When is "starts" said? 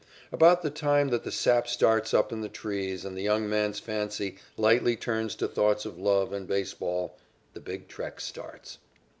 1.67-2.11, 8.19-8.79